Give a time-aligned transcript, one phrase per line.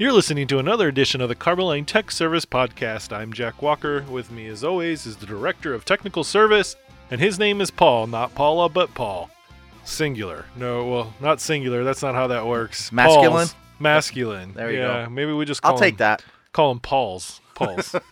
[0.00, 3.14] You're listening to another edition of the Carboline Tech Service Podcast.
[3.14, 4.02] I'm Jack Walker.
[4.08, 6.74] With me, as always, is the Director of Technical Service,
[7.10, 9.28] and his name is Paul, not Paula, but Paul.
[9.84, 10.46] Singular.
[10.56, 11.84] No, well, not singular.
[11.84, 12.90] That's not how that works.
[12.90, 13.48] Masculine?
[13.48, 13.54] Paul's.
[13.78, 14.54] Masculine.
[14.54, 15.10] There you yeah, go.
[15.10, 16.24] Maybe we just call I'll take him, that.
[16.52, 17.42] Call him Paul's.
[17.54, 17.94] Paul's.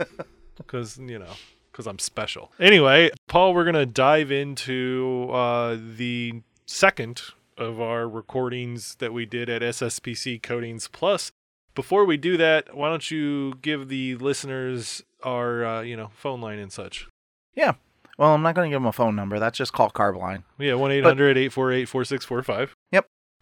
[0.59, 1.33] Because, you know,
[1.73, 2.53] because I'm special.
[2.61, 7.23] Anyway, Paul, we're going to dive into uh, the second
[7.57, 11.33] of our recordings that we did at SSPC Coatings Plus.
[11.79, 16.41] Before we do that, why don't you give the listeners our, uh, you know, phone
[16.41, 17.07] line and such?
[17.55, 17.75] Yeah.
[18.19, 19.39] Well, I'm not going to give them a phone number.
[19.39, 20.43] That's just call Carboline.
[20.59, 22.75] Yeah, 1 800 848 4645.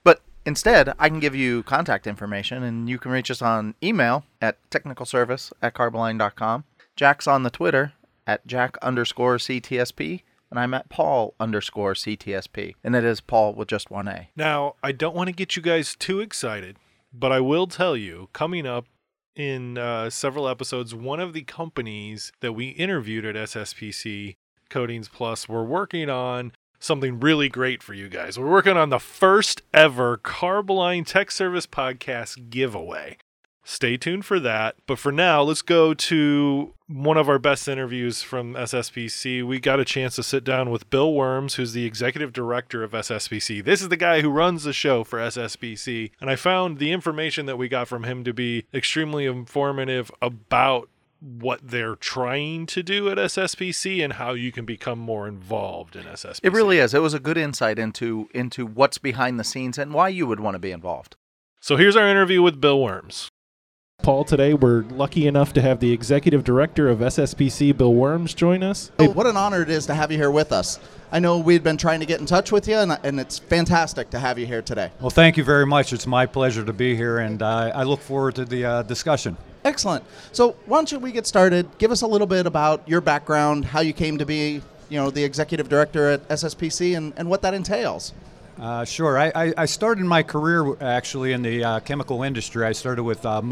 [0.04, 4.26] But instead, I can give you contact information, and you can reach us on email
[4.42, 6.64] at technicalservice at carboline.com.
[6.94, 7.94] Jack's on the Twitter
[8.26, 12.74] at jack underscore CTSP, and I'm at Paul underscore CTSP.
[12.84, 14.28] And it is Paul with just one A.
[14.36, 16.76] Now, I don't want to get you guys too excited,
[17.18, 18.86] but I will tell you coming up
[19.34, 24.36] in uh, several episodes, one of the companies that we interviewed at SSPC
[24.70, 28.38] Coatings Plus, we're working on something really great for you guys.
[28.38, 33.18] We're working on the first ever Carboline Tech Service Podcast giveaway.
[33.68, 34.76] Stay tuned for that.
[34.86, 39.44] But for now, let's go to one of our best interviews from SSPC.
[39.44, 42.92] We got a chance to sit down with Bill Worms, who's the executive director of
[42.92, 43.64] SSPC.
[43.64, 46.12] This is the guy who runs the show for SSPC.
[46.20, 50.88] And I found the information that we got from him to be extremely informative about
[51.20, 56.04] what they're trying to do at SSPC and how you can become more involved in
[56.04, 56.38] SSPC.
[56.44, 56.94] It really is.
[56.94, 60.38] It was a good insight into into what's behind the scenes and why you would
[60.38, 61.16] want to be involved.
[61.60, 63.28] So here's our interview with Bill Worms.
[64.06, 68.62] Paul, today we're lucky enough to have the executive director of SSPC, Bill Worms, join
[68.62, 68.92] us.
[68.98, 70.78] Hey, what an honor it is to have you here with us.
[71.10, 74.10] I know we'd been trying to get in touch with you, and, and it's fantastic
[74.10, 74.92] to have you here today.
[75.00, 75.92] Well, thank you very much.
[75.92, 79.36] It's my pleasure to be here, and uh, I look forward to the uh, discussion.
[79.64, 80.04] Excellent.
[80.30, 81.66] So, why don't you we get started?
[81.78, 85.10] Give us a little bit about your background, how you came to be, you know,
[85.10, 88.12] the executive director at SSPC, and, and what that entails.
[88.58, 89.18] Uh, sure.
[89.18, 92.64] I, I, I started my career actually in the uh, chemical industry.
[92.64, 93.42] I started with uh,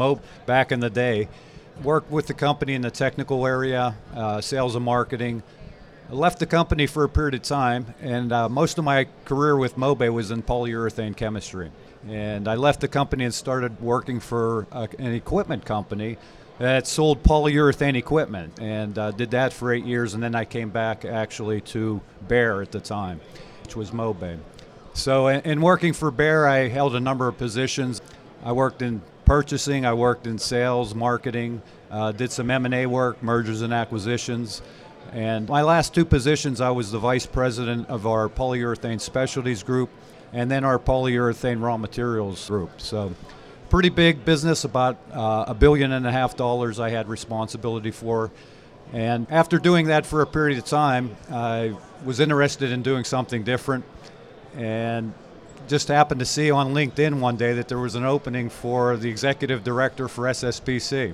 [0.47, 1.27] back in the day.
[1.83, 5.43] Worked with the company in the technical area, uh, sales and marketing.
[6.09, 9.57] I left the company for a period of time, and uh, most of my career
[9.57, 11.71] with Mobay was in polyurethane chemistry.
[12.07, 16.17] And I left the company and started working for uh, an equipment company
[16.59, 20.13] that sold polyurethane equipment, and did that for eight years.
[20.13, 23.19] And then I came back actually to Bayer at the time,
[23.63, 24.39] which was Mobay.
[24.95, 28.01] So, in, in working for Bayer, I held a number of positions.
[28.41, 31.61] I worked in purchasing, I worked in sales, marketing,
[31.91, 34.61] uh, did some M&A work, mergers and acquisitions.
[35.11, 39.89] And my last two positions, I was the vice president of our polyurethane specialties group
[40.31, 42.79] and then our polyurethane raw materials group.
[42.79, 43.13] So,
[43.67, 48.31] pretty big business, about uh, a billion and a half dollars I had responsibility for.
[48.93, 51.75] And after doing that for a period of time, I
[52.05, 53.83] was interested in doing something different
[54.57, 55.13] and
[55.67, 59.09] just happened to see on LinkedIn one day that there was an opening for the
[59.09, 61.13] executive director for SSPC.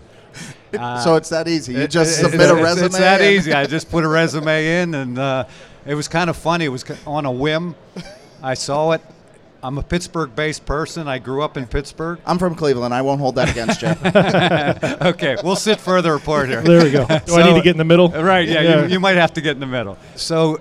[1.04, 1.74] so it's that easy.
[1.74, 2.86] You It- just it- submit a resume.
[2.86, 3.54] It's that easy.
[3.54, 5.46] I just put a resume in, and uh,
[5.86, 6.66] it was kind of funny.
[6.66, 7.76] It was on a whim.
[8.44, 9.02] I saw it.
[9.64, 11.08] I'm a Pittsburgh-based person.
[11.08, 12.20] I grew up in Pittsburgh.
[12.26, 12.96] I'm from Cleveland.
[12.96, 13.90] I won't hold that against you.
[15.10, 16.62] okay, we'll sit further apart here.
[16.64, 17.06] There we go.
[17.06, 18.10] Do I need to get in the middle?
[18.10, 18.82] Right, yeah, Yeah.
[18.86, 20.00] You, you might have to get in the middle.
[20.16, 20.60] So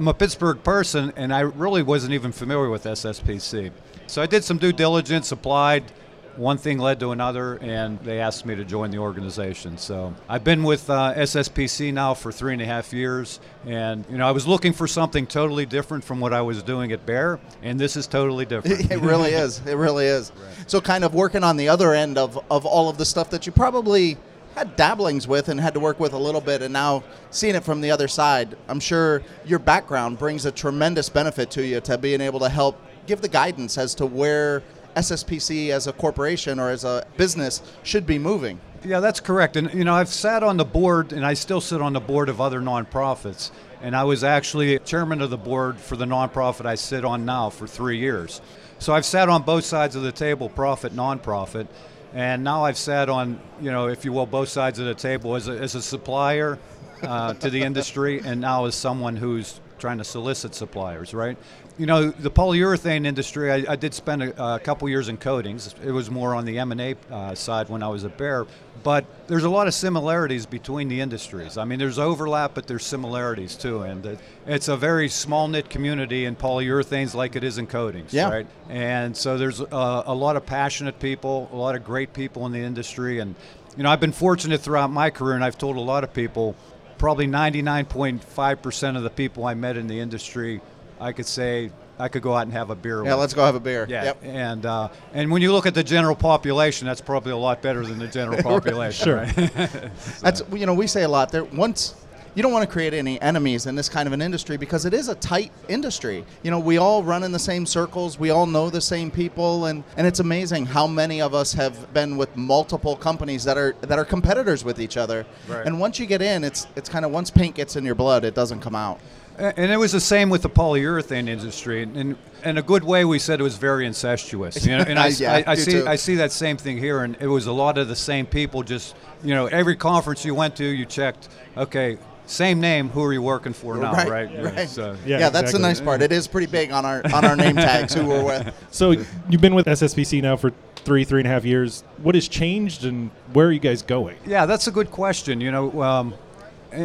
[0.00, 3.70] I'm a Pittsburgh person, and I really wasn't even familiar with SSPC.
[4.06, 5.92] So I did some due diligence, applied.
[6.36, 9.76] One thing led to another, and they asked me to join the organization.
[9.76, 14.16] So I've been with uh, SSPC now for three and a half years, and you
[14.16, 17.38] know I was looking for something totally different from what I was doing at Bayer,
[17.62, 18.90] and this is totally different.
[18.90, 19.60] it really is.
[19.66, 20.32] It really is.
[20.66, 23.44] So, kind of working on the other end of, of all of the stuff that
[23.44, 24.16] you probably
[24.54, 27.64] had dabblings with and had to work with a little bit, and now seeing it
[27.64, 31.98] from the other side, I'm sure your background brings a tremendous benefit to you to
[31.98, 34.62] being able to help give the guidance as to where
[34.96, 38.60] SSPC as a corporation or as a business should be moving.
[38.84, 39.56] Yeah, that's correct.
[39.56, 42.28] And you know, I've sat on the board, and I still sit on the board
[42.28, 43.50] of other nonprofits.
[43.82, 47.48] And I was actually chairman of the board for the nonprofit I sit on now
[47.48, 48.42] for three years.
[48.78, 51.66] So I've sat on both sides of the table, profit, nonprofit,
[52.12, 55.36] and now I've sat on, you know, if you will, both sides of the table
[55.36, 56.58] as a, as a supplier
[57.02, 61.36] uh, to the industry, and now as someone who's trying to solicit suppliers, right?
[61.78, 63.50] You know, the polyurethane industry.
[63.50, 65.74] I, I did spend a, a, couple years in coatings.
[65.82, 68.46] It was more on the M and A uh, side when I was at Bayer,
[68.82, 71.56] but there's a lot of similarities between the industries.
[71.56, 76.26] I mean, there's overlap, but there's similarities too, and it's a very small knit community
[76.26, 78.30] in polyurethanes, like it is in coatings, yeah.
[78.30, 78.46] right?
[78.68, 82.52] And so there's a, a lot of passionate people, a lot of great people in
[82.52, 83.34] the industry, and
[83.76, 86.56] you know, I've been fortunate throughout my career, and I've told a lot of people
[87.00, 90.60] probably 99.5% of the people I met in the industry,
[91.00, 93.02] I could say I could go out and have a beer.
[93.02, 93.20] Yeah, with.
[93.20, 93.86] let's go have a beer.
[93.88, 94.18] Yeah, yep.
[94.22, 97.86] and uh, and when you look at the general population, that's probably a lot better
[97.86, 99.02] than the general population.
[99.02, 99.16] sure.
[99.16, 99.34] Right?
[99.98, 100.20] so.
[100.20, 101.44] That's you know we say a lot there.
[101.44, 101.94] Once
[102.34, 104.94] you don't want to create any enemies in this kind of an industry because it
[104.94, 106.24] is a tight industry.
[106.42, 109.66] You know, we all run in the same circles, we all know the same people,
[109.66, 113.74] and, and it's amazing how many of us have been with multiple companies that are
[113.82, 115.26] that are competitors with each other.
[115.48, 115.66] Right.
[115.66, 118.24] And once you get in, it's it's kind of once paint gets in your blood,
[118.24, 119.00] it doesn't come out.
[119.40, 121.82] And it was the same with the polyurethane industry.
[121.82, 124.66] And in a good way, we said it was very incestuous.
[124.66, 125.86] You know, and I, yeah, I, I see too.
[125.86, 127.04] I see that same thing here.
[127.04, 128.62] And it was a lot of the same people.
[128.62, 131.30] Just you know, every conference you went to, you checked.
[131.56, 131.96] Okay,
[132.30, 132.88] same name.
[132.90, 133.92] Who are you working for now?
[133.92, 134.30] Right, Right.
[134.32, 134.68] Yeah, right.
[134.68, 136.00] so- Yeah, Yeah, that's the nice part.
[136.02, 138.54] It is pretty big on our on our name tags who we're with.
[138.70, 138.92] So
[139.28, 141.82] you've been with SSPC now for three, three and a half years.
[142.02, 144.16] What has changed, and where are you guys going?
[144.26, 145.40] Yeah, that's a good question.
[145.40, 146.14] You know, um,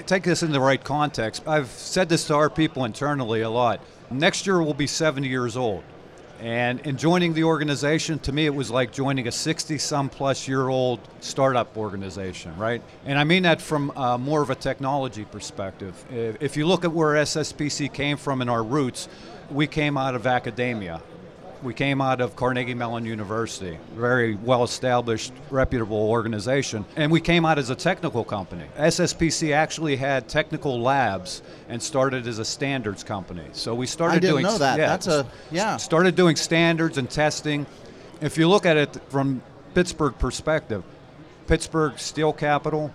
[0.08, 1.48] take this in the right context.
[1.48, 3.80] I've said this to our people internally a lot.
[4.12, 5.84] Next year we'll be 70 years old.
[6.40, 10.48] And in joining the organization, to me, it was like joining a 60 some plus
[10.48, 12.82] year old startup organization, right?
[13.06, 16.04] And I mean that from uh, more of a technology perspective.
[16.12, 19.08] If you look at where SSPC came from in our roots,
[19.50, 21.02] we came out of academia.
[21.66, 27.44] We came out of Carnegie Mellon University, very well established, reputable organization, and we came
[27.44, 28.66] out as a technical company.
[28.78, 33.46] SSPC actually had technical labs and started as a standards company.
[33.54, 34.78] So we started I didn't doing know that.
[34.78, 35.78] yeah, That's a- yeah.
[35.78, 37.66] started doing standards and testing.
[38.22, 39.42] If you look at it from
[39.74, 40.84] Pittsburgh perspective,
[41.48, 42.94] Pittsburgh steel capital,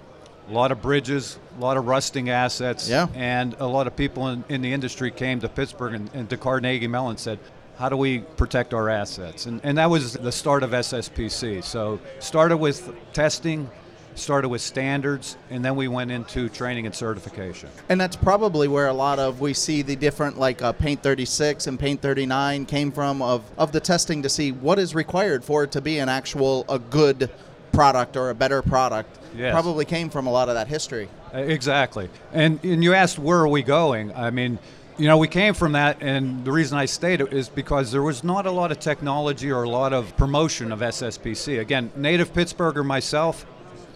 [0.48, 3.08] a lot of bridges, a lot of rusting assets, Yeah.
[3.16, 6.36] and a lot of people in, in the industry came to Pittsburgh and, and to
[6.36, 7.40] Carnegie Mellon said,
[7.80, 9.46] how do we protect our assets?
[9.46, 11.64] And, and that was the start of SSPC.
[11.64, 13.70] So started with testing,
[14.14, 17.70] started with standards, and then we went into training and certification.
[17.88, 21.68] And that's probably where a lot of we see the different like uh, Paint 36
[21.68, 25.64] and Paint 39 came from of of the testing to see what is required for
[25.64, 27.30] it to be an actual a good
[27.72, 29.18] product or a better product.
[29.34, 29.52] Yes.
[29.52, 31.08] Probably came from a lot of that history.
[31.32, 32.10] Exactly.
[32.34, 34.12] And and you asked where are we going?
[34.14, 34.58] I mean,
[35.00, 38.22] you know, we came from that, and the reason I stayed is because there was
[38.22, 41.58] not a lot of technology or a lot of promotion of SSPC.
[41.58, 43.46] Again, native Pittsburgher myself,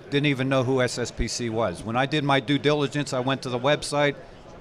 [0.09, 1.83] didn't even know who SSPC was.
[1.83, 4.15] When I did my due diligence, I went to the website.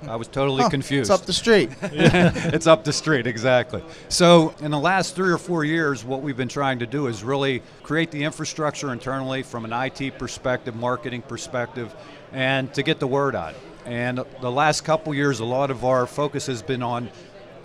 [0.06, 1.10] I was totally confused.
[1.10, 1.70] It's up the street.
[1.82, 3.82] it's up the street, exactly.
[4.10, 7.24] So, in the last three or four years, what we've been trying to do is
[7.24, 11.96] really create the infrastructure internally from an IT perspective, marketing perspective,
[12.34, 13.56] and to get the word out.
[13.86, 17.10] And the last couple years, a lot of our focus has been on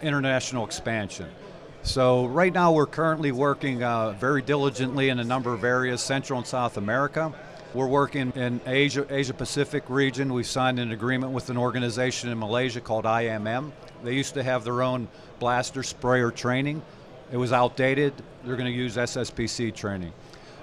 [0.02, 1.28] international expansion.
[1.82, 6.38] So, right now, we're currently working uh, very diligently in a number of areas, Central
[6.38, 7.32] and South America.
[7.72, 10.32] We're working in Asia, Asia Pacific region.
[10.32, 13.70] We've signed an agreement with an organization in Malaysia called IMM.
[14.02, 15.06] They used to have their own
[15.38, 16.82] blaster sprayer training.
[17.30, 18.14] It was outdated.
[18.44, 20.12] They're going to use SSPC training.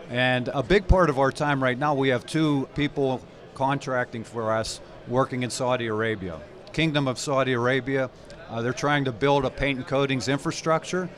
[0.10, 3.22] And a big part of our time right now, we have two people
[3.54, 6.40] contracting for us working in Saudi Arabia.
[6.74, 8.10] Kingdom of Saudi Arabia,
[8.50, 11.10] uh, they're trying to build a paint and coatings infrastructure,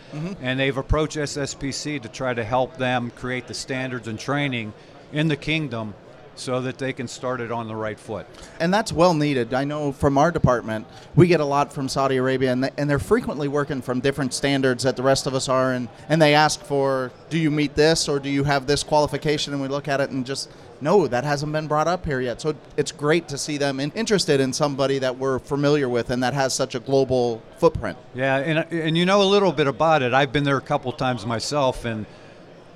[0.41, 4.73] and they've approached SSPC to try to help them create the standards and training
[5.11, 5.93] in the kingdom
[6.35, 8.27] so that they can start it on the right foot.
[8.59, 9.55] and that's well needed.
[9.55, 10.85] I know from our department,
[11.15, 14.35] we get a lot from Saudi Arabia, and, they, and they're frequently working from different
[14.35, 17.73] standards that the rest of us are, and, and they ask for, do you meet
[17.73, 19.53] this or do you have this qualification?
[19.53, 22.41] And we look at it and just, no, that hasn't been brought up here yet.
[22.41, 26.21] So it's great to see them in, interested in somebody that we're familiar with and
[26.23, 27.97] that has such a global footprint.
[28.13, 30.13] Yeah, and, and you know a little bit about it.
[30.13, 32.05] I've been there a couple times myself, and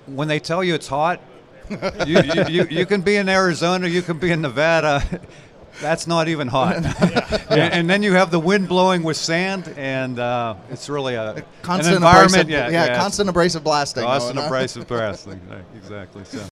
[0.05, 1.21] when they tell you it's hot,
[2.05, 5.03] you, you, you, you can be in Arizona, you can be in Nevada.
[5.79, 6.75] That's not even hot.
[7.49, 11.45] and, and then you have the wind blowing with sand, and uh, it's really a
[11.61, 12.43] Constant an environment.
[12.43, 14.03] abrasive, yeah, yeah, yeah, constant abrasive blasting.
[14.03, 15.39] constant abrasive blasting.
[15.49, 16.25] Right, exactly.
[16.25, 16.50] So.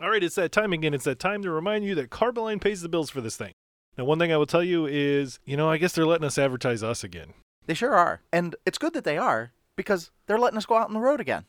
[0.00, 0.92] All right, it's that time again.
[0.92, 3.52] It's that time to remind you that Carboline pays the bills for this thing.
[3.96, 6.36] Now, one thing I will tell you is, you know, I guess they're letting us
[6.36, 7.32] advertise us again,
[7.66, 8.20] They sure are.
[8.30, 11.20] And it's good that they are because they're letting us go out on the road
[11.20, 11.46] again.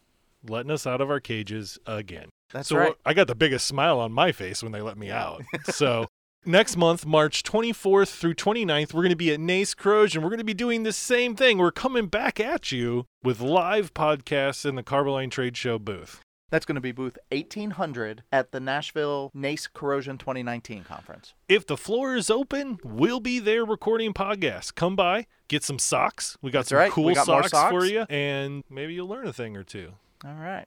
[0.47, 2.29] letting us out of our cages again.
[2.53, 2.93] That's so right.
[3.05, 5.41] I got the biggest smile on my face when they let me out.
[5.65, 6.07] so
[6.45, 10.21] next month, March 24th through 29th, we're going to be at NACE Corrosion.
[10.21, 11.57] We're going to be doing the same thing.
[11.57, 16.21] We're coming back at you with live podcasts in the Carboline Trade Show booth.
[16.49, 21.33] That's going to be booth 1800 at the Nashville NACE Corrosion 2019 conference.
[21.49, 24.73] If the floor is open, we'll be there recording podcasts.
[24.73, 26.37] Come by, get some socks.
[26.41, 26.91] We got That's some right.
[26.91, 27.69] cool got socks, socks.
[27.69, 29.91] for you, and maybe you'll learn a thing or two.
[30.23, 30.65] All right.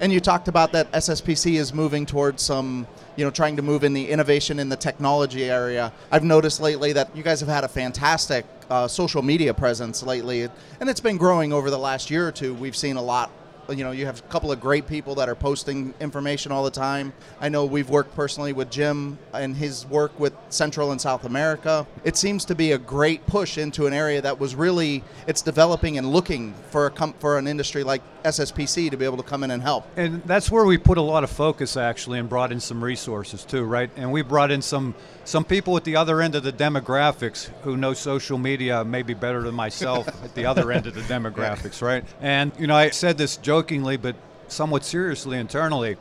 [0.00, 3.84] And you talked about that SSPC is moving towards some, you know, trying to move
[3.84, 5.92] in the innovation in the technology area.
[6.10, 10.48] I've noticed lately that you guys have had a fantastic uh, social media presence lately,
[10.80, 12.54] and it's been growing over the last year or two.
[12.54, 13.30] We've seen a lot.
[13.68, 16.70] You know, you have a couple of great people that are posting information all the
[16.70, 17.12] time.
[17.40, 21.86] I know we've worked personally with Jim and his work with Central and South America.
[22.04, 25.98] It seems to be a great push into an area that was really it's developing
[25.98, 29.44] and looking for a com- for an industry like SSPC to be able to come
[29.44, 29.86] in and help.
[29.96, 33.44] And that's where we put a lot of focus actually and brought in some resources
[33.44, 33.90] too, right?
[33.96, 34.94] And we brought in some
[35.24, 39.42] some people at the other end of the demographics who know social media maybe better
[39.42, 42.04] than myself at the other end of the demographics, right?
[42.20, 44.16] And you know, I said this jokingly but
[44.48, 45.96] somewhat seriously internally.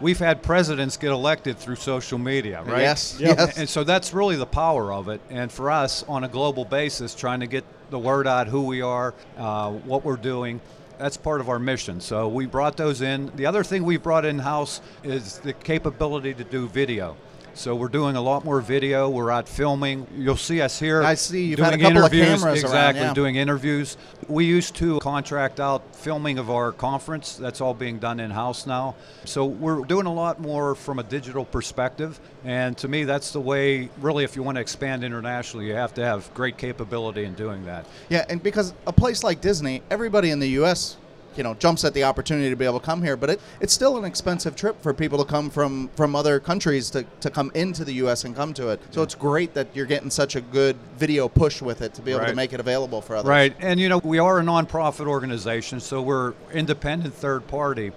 [0.00, 2.80] We've had presidents get elected through social media, right?
[2.82, 3.34] Yes, Yeah.
[3.38, 3.58] yes.
[3.58, 5.20] And so that's really the power of it.
[5.30, 8.82] And for us, on a global basis, trying to get the word out who we
[8.82, 10.60] are, uh, what we're doing,
[10.98, 12.00] that's part of our mission.
[12.00, 13.30] So we brought those in.
[13.34, 17.16] The other thing we brought in house is the capability to do video.
[17.54, 19.10] So we're doing a lot more video.
[19.10, 20.06] We're out filming.
[20.16, 21.02] You'll see us here.
[21.02, 22.42] I see you've doing had a couple of interviews.
[22.42, 23.14] cameras around, exactly yeah.
[23.14, 23.96] doing interviews.
[24.28, 27.36] We used to contract out filming of our conference.
[27.36, 28.94] That's all being done in house now.
[29.26, 32.18] So we're doing a lot more from a digital perspective.
[32.44, 33.90] And to me, that's the way.
[34.00, 37.66] Really, if you want to expand internationally, you have to have great capability in doing
[37.66, 37.86] that.
[38.08, 40.96] Yeah, and because a place like Disney, everybody in the U.S.
[41.36, 43.72] you know jumps at the opportunity to be able to come here, but it, it's
[43.72, 47.50] still an expensive trip for people to come from from other countries to, to come
[47.54, 48.24] into the U.S.
[48.24, 48.80] and come to it.
[48.90, 52.12] So it's great that you're getting such a good video push with it to be
[52.12, 53.28] able to make it available for others.
[53.28, 57.92] Right, and you know we are a nonprofit organization, so we're independent third party,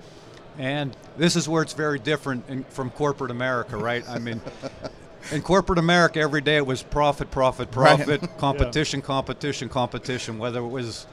[0.57, 4.07] and this is where it's very different in, from corporate America, right?
[4.09, 4.41] I mean,
[5.31, 7.97] in corporate America, every day it was profit, profit, Right.
[7.97, 11.07] profit, competition, competition, competition, whether it was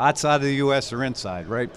[0.00, 0.92] outside of the U.S.
[0.92, 1.70] or inside, right?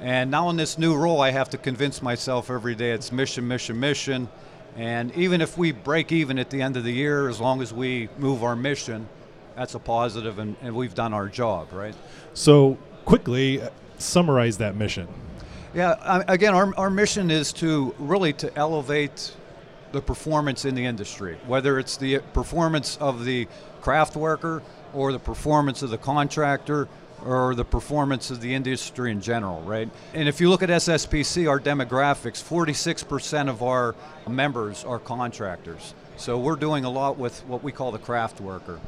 [0.00, 3.46] And now in this new role, I have to convince myself every day it's mission,
[3.46, 4.28] mission, mission.
[4.76, 7.72] And even if we break even at the end of the year, as long as
[7.72, 9.08] we move our mission,
[9.56, 11.94] that's a positive and, and we've done our job, right?
[12.34, 15.08] So quickly uh, summarize that mission.
[15.74, 19.34] Yeah, again, our, our mission is to really to elevate
[19.92, 23.48] the performance in the industry, whether it's the performance of the
[23.80, 26.88] craft worker or the performance of the contractor
[27.24, 29.88] or the performance of the industry in general, right?
[30.14, 33.94] And if you look at SSPC, our demographics, 46% of our
[34.28, 35.94] members are contractors.
[36.16, 38.80] So we're doing a lot with what we call the craft worker.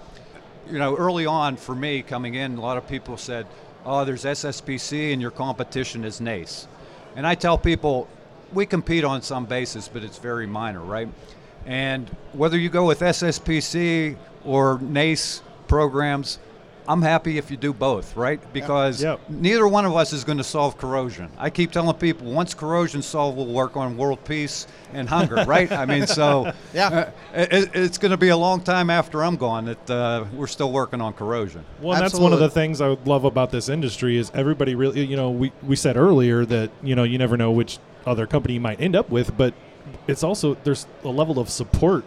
[0.71, 3.47] You know, early on for me coming in, a lot of people said,
[3.85, 6.69] oh, there's SSPC and your competition is NACE.
[7.17, 8.09] And I tell people,
[8.53, 11.09] we compete on some basis, but it's very minor, right?
[11.67, 16.39] And whether you go with SSPC or NACE programs,
[16.91, 18.41] I'm happy if you do both, right?
[18.53, 19.21] Because Yep.
[19.29, 21.29] neither one of us is going to solve corrosion.
[21.39, 25.71] I keep telling people once corrosion's solved, we'll work on world peace and hunger, right?
[25.71, 26.89] I mean, so Yeah.
[26.89, 30.49] uh, it, it's going to be a long time after I'm gone that uh, we're
[30.49, 31.65] still working on corrosion.
[31.81, 34.75] Well, and that's one of the things I would love about this industry is everybody
[34.75, 38.27] really, you know, we, we said earlier that, you know, you never know which other
[38.27, 39.55] company you might end up with, but
[40.09, 42.05] it's also, there's a level of support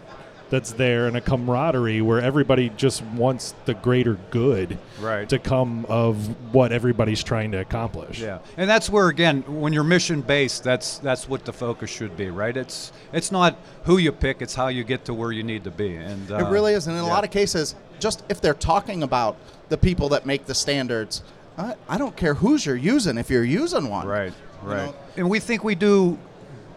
[0.54, 5.28] that's there and a camaraderie where everybody just wants the greater good Right.
[5.28, 6.16] to come of
[6.54, 8.20] what everybody's trying to accomplish.
[8.20, 12.16] Yeah, and that's where again, when you're mission based, that's that's what the focus should
[12.16, 12.56] be, right?
[12.56, 15.72] It's it's not who you pick; it's how you get to where you need to
[15.72, 15.96] be.
[15.96, 19.02] And uh, It really is, and in a lot of cases, just if they're talking
[19.02, 19.36] about
[19.70, 21.22] the people that make the standards,
[21.58, 24.06] I, I don't care who's you're using if you're using one.
[24.06, 24.32] Right,
[24.62, 24.86] You right.
[24.86, 24.94] know?
[25.16, 26.16] And we think we do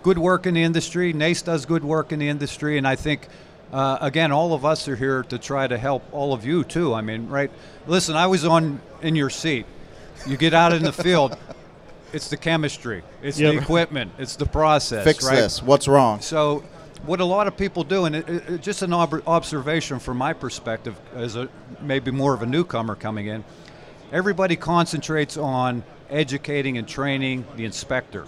[0.03, 1.13] good work in the industry.
[1.13, 3.27] NACE does good work in the industry, and I think.
[3.71, 6.93] Uh, again, all of us are here to try to help all of you too.
[6.93, 7.51] I mean, right?
[7.85, 9.65] Listen, I was on in your seat.
[10.25, 11.37] You get out in the field.
[12.13, 13.03] It's the chemistry.
[13.21, 13.53] It's Yep.
[13.53, 14.11] the equipment.
[14.17, 15.03] It's the process.
[15.03, 15.35] Fix right?
[15.35, 15.61] this.
[15.61, 16.21] What's wrong?
[16.21, 16.63] So,
[17.05, 20.33] what a lot of people do, and it, it, just an ob- observation from my
[20.33, 21.49] perspective, as a
[21.81, 23.43] maybe more of a newcomer coming in,
[24.11, 28.25] everybody concentrates on educating and training the inspector.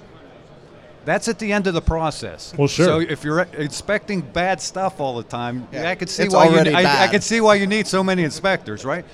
[1.06, 2.54] That's at the end of the process.
[2.58, 2.86] Well, sure.
[2.86, 6.46] So if you're inspecting bad stuff all the time, Yeah, I could see it's why
[6.46, 6.52] you.
[6.52, 9.06] already I, I could see why you need so many inspectors, right?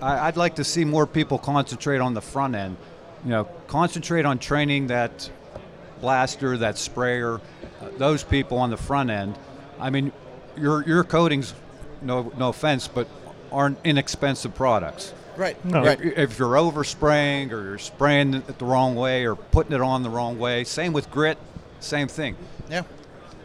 [0.00, 2.76] I, I'd like to see more people concentrate on the front end.
[3.24, 5.28] You know, concentrate on training that
[6.00, 7.34] blaster, that sprayer,
[7.80, 9.36] uh, those people on the front end.
[9.80, 10.12] I mean,
[10.56, 11.54] your your coatings,
[12.00, 13.06] no no offense, but
[13.52, 15.12] aren't inexpensive products.
[15.38, 15.64] Right.
[15.64, 15.84] No.
[15.84, 16.00] Right.
[16.02, 20.10] If you're overspraying or you're spraying it the wrong way or putting it on the
[20.10, 21.38] wrong way, same with grit,
[21.78, 22.36] same thing.
[22.68, 22.82] Yeah.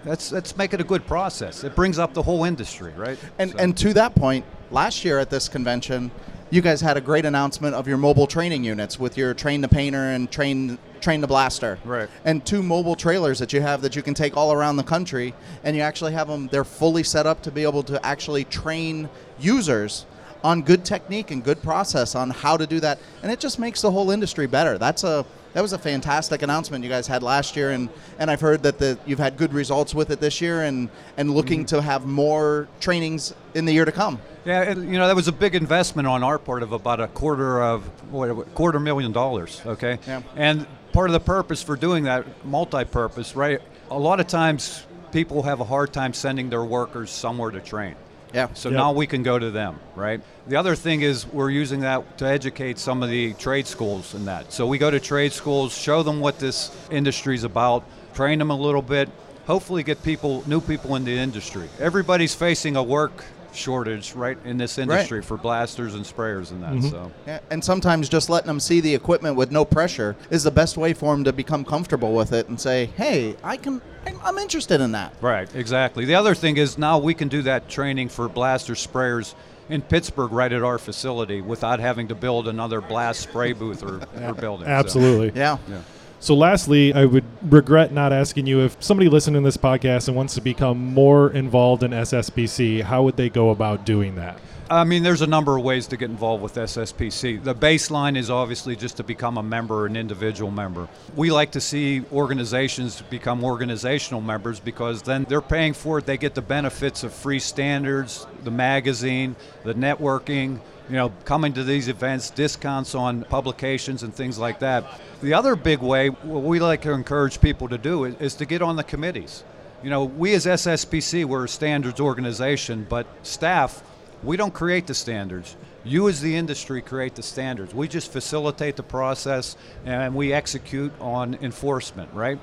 [0.04, 1.64] Let's let's make it a good process.
[1.64, 3.18] It brings up the whole industry, right?
[3.38, 6.10] And So- and to that point, last year at this convention,
[6.50, 9.68] you guys had a great announcement of your mobile training units with your train the
[9.68, 11.78] painter and train train the blaster.
[11.86, 12.10] Right.
[12.26, 15.34] And two mobile trailers that you have that you can take all around the country,
[15.64, 16.48] and you actually have them.
[16.52, 19.10] They're fully set up to be able to actually train
[19.40, 20.06] users
[20.44, 23.82] on good technique and good process on how to do that, and it just makes
[23.82, 24.78] the whole industry better.
[24.78, 28.42] That's a that was a fantastic announcement you guys had last year, and, and I've
[28.42, 31.78] heard that the, you've had good results with it this year, and, and looking mm-hmm.
[31.78, 34.20] to have more trainings in the year to come.
[34.46, 37.08] Yeah, it, you know that was a big investment on our part of about a
[37.08, 39.62] quarter of what, what, quarter million dollars.
[39.66, 40.24] Okay, Yeah.
[40.36, 43.62] and part of the purpose for doing that, multi-purpose, right?
[43.92, 47.96] A lot of times people have a hard time sending their workers somewhere to train.
[48.34, 48.48] Yeah.
[48.54, 48.78] So Yep.
[48.78, 50.20] now we can go to them, right?
[50.48, 54.26] The other thing is we're using that to educate some of the trade schools in
[54.26, 54.52] that.
[54.52, 58.56] So we go to trade schools, show them what this industry's about, train them a
[58.58, 59.10] little bit,
[59.46, 61.70] hopefully get people, new people in the industry.
[61.80, 63.24] Everybody's facing a work
[63.56, 66.72] shortage, right, in this industry for blasters and sprayers and that.
[66.74, 66.90] Mm-hmm.
[66.90, 70.52] So Yeah, and sometimes just letting them see the equipment with no pressure is the
[70.52, 73.82] best way for them to become comfortable with it and say, "Hey, I can.
[74.06, 76.06] I'm- I'm interested in that." Right, exactly.
[76.06, 79.34] The other thing is now we can do that training for blaster sprayers
[79.70, 84.02] in Pittsburgh right at our facility without having to build another blast spray booth or,
[84.22, 84.66] or building.
[84.68, 85.32] So- Absolutely.
[85.40, 85.58] Yeah.
[85.70, 85.78] yeah.
[86.24, 90.16] So, lastly, I would regret not asking you if somebody listening to this podcast and
[90.16, 94.40] wants to become more involved in SSPC, how would they go about doing that?
[94.70, 97.44] I mean, there's a number of ways to get involved with SSPC.
[97.44, 100.88] The baseline is obviously just to become a member, an individual member.
[101.14, 106.06] We like to see organizations become organizational members because then they're paying for it.
[106.06, 110.62] They get the benefits of free standards, the magazine, the networking,
[110.94, 114.86] you know, coming to these events, discounts on publications and things like that.
[115.24, 118.46] The other big way, what we like to encourage people to do is, is to
[118.46, 119.44] get on the committees.
[119.82, 123.82] You know, we as SSPC, we're a standards organization, but staff,
[124.22, 125.56] we don't create the standards.
[125.84, 127.74] You, as the industry, create the standards.
[127.74, 132.38] We just facilitate the process and we execute on enforcement, right?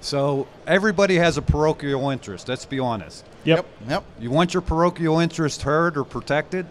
[0.00, 3.24] So everybody has a parochial interest, let's be honest.
[3.42, 3.66] Yep.
[3.88, 4.04] Yep.
[4.20, 6.64] You want your parochial interest heard or protected?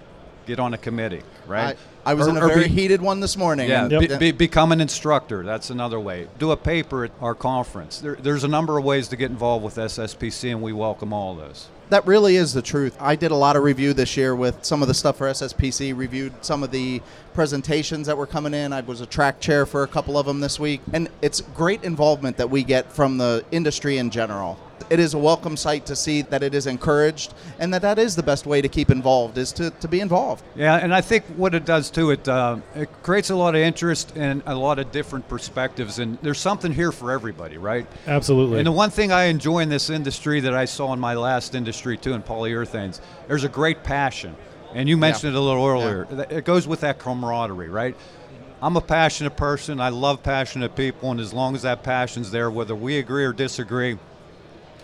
[0.48, 1.76] Get on a committee, right?
[2.06, 3.68] I, I was Or- in a very be- heated one this morning.
[3.70, 5.44] yeah, be, be, become an instructor.
[5.44, 6.30] That's another way.
[6.40, 8.00] Do a paper at our conference.
[8.00, 11.36] There, there's a number of ways to get involved with SSPC, and we welcome all
[11.36, 11.68] those.
[11.90, 12.96] That really is the truth.
[12.98, 15.96] I did a lot of review this year with some of the stuff for SSPC,
[15.98, 17.02] reviewed some of the
[17.34, 18.72] presentations that were coming in.
[18.72, 20.80] I was a track chair for a couple of them this week.
[20.94, 24.58] And it's great involvement that we get from the industry in general.
[24.90, 28.16] It is a welcome sight to see that it is encouraged and that that is
[28.16, 30.44] the best way to keep involved is to, to be involved.
[30.56, 33.62] Yeah, and I think what it does too, it uh, it creates a lot of
[33.62, 37.86] interest and a lot of different perspectives, and there's something here for everybody, right?
[38.08, 38.60] Absolutely.
[38.60, 41.56] And the one thing I enjoy in this industry that I saw in my last
[41.56, 44.36] industry too, in polyurethanes, there's a great passion.
[44.74, 46.06] And you mentioned it a little earlier.
[46.06, 47.96] Th- It goes with that camaraderie, right?
[48.62, 49.80] I'm a passionate person.
[49.80, 53.32] I love passionate people, and as long as that passion's there, whether we agree or
[53.32, 53.98] disagree,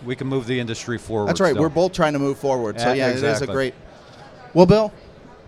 [0.06, 1.30] we can move the industry forward.
[1.30, 1.52] That's right.
[1.52, 1.62] still.
[1.62, 2.80] We're both trying to move forward.
[2.80, 3.74] So, Yeah, yeah, it is a great.
[4.54, 4.94] Well, Bill,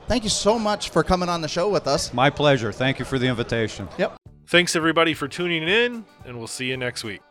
[0.07, 2.13] thank you so much for coming on the show with us.
[2.13, 2.71] My pleasure.
[2.71, 3.87] Thank you for the invitation.
[3.97, 4.17] Yep.
[4.47, 7.21] Thanks everybody for tuning in, and we'll see you next week.